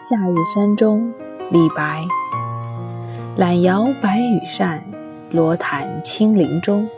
[0.00, 1.12] 夏日山中，
[1.50, 2.02] 李白。
[3.36, 4.82] 懒摇白羽扇，
[5.30, 6.88] 罗毯青林中。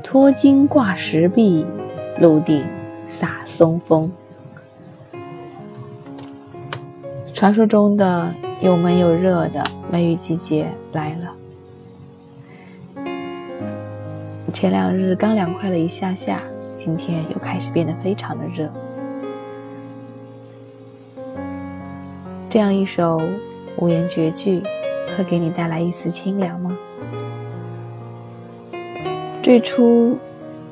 [0.00, 1.66] 脱巾挂石壁，
[2.20, 2.64] 露顶
[3.08, 4.12] 洒松风。
[7.34, 11.34] 传说中的又闷又热的梅雨季节来了。
[14.52, 16.38] 前两日刚凉快了一下下，
[16.76, 18.72] 今天又开始变得非常的热。
[22.52, 23.18] 这样一首
[23.78, 24.62] 五言绝句，
[25.16, 26.76] 会给你带来一丝清凉吗？
[29.42, 30.18] 最初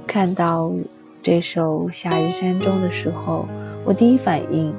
[0.07, 0.71] 看到
[1.23, 3.47] 这首《夏日山中》的时候，
[3.83, 4.75] 我第一反应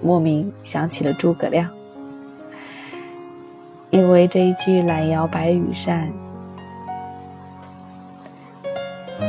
[0.00, 1.68] 莫名想起了诸葛亮，
[3.90, 6.08] 因为这一句“懒摇白羽扇”。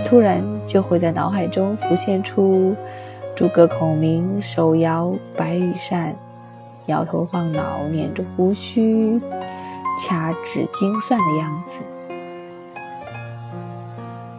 [0.06, 2.76] 突然就会在脑海中浮现出
[3.36, 6.16] 诸葛孔明手摇白羽扇，
[6.88, 9.20] 摇头晃脑，捻着胡须，
[10.00, 11.80] 掐指精算的样子。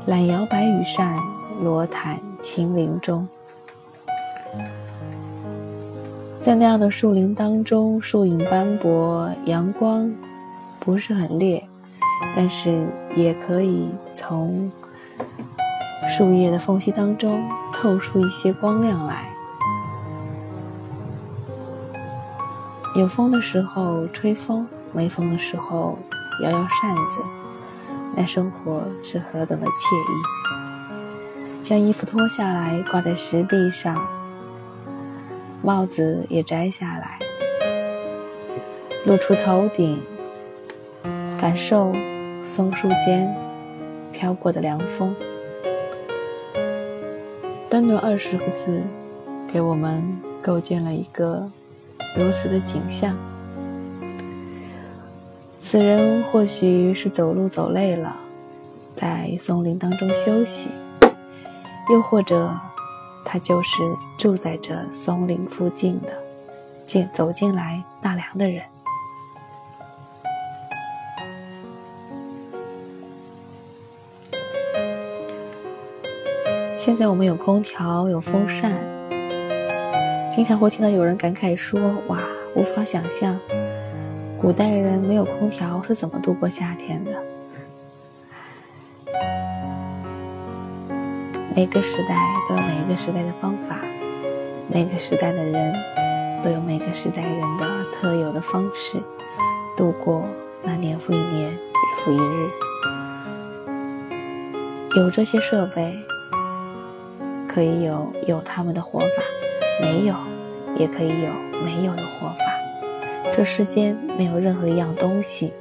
[0.06, 1.18] 懒摇白羽扇，
[1.62, 3.26] 罗毯青林中。
[6.42, 10.12] 在那样的树林当中，树影斑驳，阳光
[10.78, 11.66] 不是很烈，
[12.36, 12.86] 但是
[13.16, 14.70] 也可以从。
[16.06, 17.42] 树叶的缝隙当中
[17.72, 19.33] 透出一些光亮来。
[22.94, 25.98] 有风的时候吹风，没风的时候
[26.44, 27.24] 摇摇扇子，
[28.14, 31.64] 那生活是何等的惬意！
[31.64, 34.00] 将衣服脱下来挂在石壁上，
[35.60, 37.18] 帽子也摘下来，
[39.04, 40.00] 露出头顶，
[41.36, 41.92] 感受
[42.44, 43.28] 松树间
[44.12, 45.12] 飘过的凉风。
[47.68, 48.80] 短短二十个字，
[49.52, 51.50] 给我们构建了一个
[52.16, 53.16] 如此的景象。
[55.58, 58.14] 此人或许是走路走累了，
[58.94, 60.68] 在松林当中休息；
[61.90, 62.56] 又或者，
[63.24, 63.82] 他就是
[64.16, 66.16] 住在这松林附近的，
[66.86, 68.62] 进走进来纳凉的人。
[76.76, 78.72] 现在我们有空调，有风扇，
[80.34, 81.80] 经常会听到有人感慨说
[82.10, 82.18] ：“哇，
[82.56, 83.38] 无法想象
[84.36, 87.12] 古代人没有空调是怎么度过夏天的。”
[91.54, 92.18] 每个时代
[92.48, 93.78] 都有每一个时代的方法，
[94.68, 95.72] 每个时代的人
[96.42, 99.00] 都有每个时代人的特有的方式
[99.76, 100.26] 度过
[100.64, 101.58] 那年复一年、日
[102.04, 102.50] 复一日。
[104.96, 105.94] 有这些设备。
[107.46, 109.06] 可以有有他们的活法，
[109.80, 110.14] 没有
[110.76, 111.30] 也可以有
[111.64, 112.44] 没有的活法。
[113.36, 115.52] 这世间没有任何一样东西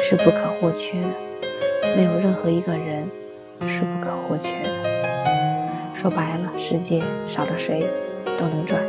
[0.00, 1.08] 是不可或缺的，
[1.96, 3.08] 没有任何一个人
[3.66, 4.70] 是不可或缺的。
[5.94, 7.86] 说白了，世界少了谁
[8.38, 8.80] 都能转。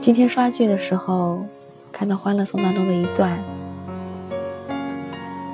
[0.00, 1.44] 今天刷剧的时候，
[1.90, 3.38] 看到《欢乐颂》当中的一段，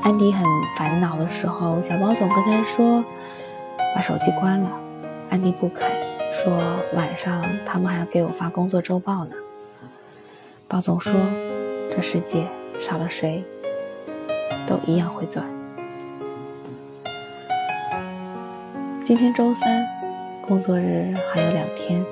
[0.02, 0.44] 安迪很
[0.76, 3.04] 烦恼的时候，小包总跟他说。
[3.94, 4.70] 把手机关了，
[5.30, 5.88] 安迪不肯
[6.42, 6.56] 说
[6.94, 9.34] 晚上他们还要给我发工作周报呢。
[10.68, 11.12] 包总说，
[11.90, 12.46] 这世界
[12.78, 13.42] 少了谁，
[14.66, 15.44] 都一样会转。
[19.04, 19.84] 今天周三，
[20.46, 22.04] 工作日还有两天。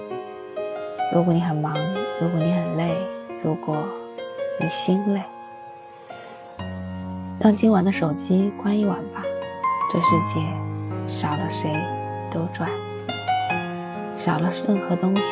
[1.14, 1.76] 如果你很忙，
[2.20, 2.96] 如果你很累，
[3.44, 3.86] 如果
[4.58, 5.22] 你心累，
[7.38, 9.22] 让今晚的手机关一晚吧。
[9.92, 10.40] 这世界。
[11.08, 11.70] 少了谁
[12.32, 12.68] 都转，
[14.26, 15.22] 少了任何东西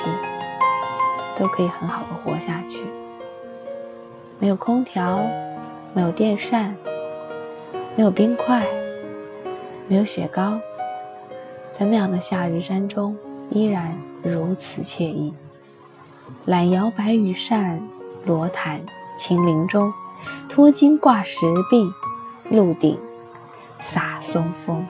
[1.37, 2.85] 都可以很好的活下去。
[4.39, 5.27] 没有空调，
[5.93, 6.77] 没有电扇，
[7.97, 8.65] 没有冰块，
[9.89, 10.61] 没有雪糕，
[11.77, 13.17] 在那样的夏日山中
[13.51, 15.35] 依然如此惬意。
[16.45, 17.83] 懒摇白羽扇，
[18.25, 18.81] 罗毯
[19.19, 19.93] 青林中，
[20.49, 21.93] 脱巾挂石壁，
[22.49, 22.97] 鹿顶
[23.81, 24.87] 洒松风。